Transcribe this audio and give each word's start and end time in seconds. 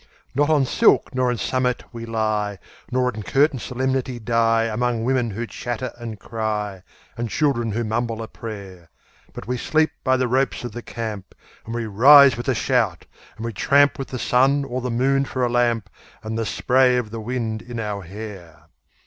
Not 0.33 0.49
on 0.49 0.65
silk 0.65 1.13
nor 1.13 1.29
in 1.29 1.37
samet 1.37 1.83
we 1.93 2.07
lie, 2.07 2.57
not 2.91 3.15
in 3.15 3.21
curtained 3.21 3.61
solemnity 3.61 4.17
die 4.17 4.63
Among 4.63 5.03
women 5.03 5.29
who 5.29 5.45
chatter 5.45 5.93
and 5.95 6.19
cry, 6.19 6.81
and 7.15 7.29
children 7.29 7.73
who 7.73 7.83
mumble 7.83 8.23
a 8.23 8.27
prayer. 8.27 8.89
But 9.31 9.45
we 9.45 9.57
sleep 9.57 9.91
by 10.03 10.17
the 10.17 10.27
ropes 10.27 10.63
of 10.63 10.71
the 10.71 10.81
camp, 10.81 11.35
and 11.67 11.75
we 11.75 11.85
rise 11.85 12.35
with 12.35 12.47
a 12.47 12.55
shout, 12.55 13.05
and 13.37 13.45
we 13.45 13.53
tramp 13.53 13.99
With 13.99 14.07
the 14.07 14.17
sun 14.17 14.65
or 14.65 14.81
the 14.81 14.89
moon 14.89 15.23
for 15.23 15.43
a 15.45 15.49
lamp, 15.51 15.87
and 16.23 16.35
the 16.35 16.47
spray 16.47 16.97
of 16.97 17.11
the 17.11 17.21
wind 17.21 17.61
in 17.61 17.79
our 17.79 18.01
hair. 18.01 18.69